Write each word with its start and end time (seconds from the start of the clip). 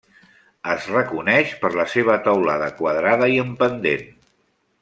Es 0.75 0.87
reconeix 0.93 1.53
per 1.65 1.71
la 1.81 1.85
seva 1.93 2.17
teulada 2.29 2.73
quadrada 2.83 3.31
i 3.37 3.41
en 3.47 3.55
pendent. 3.65 4.09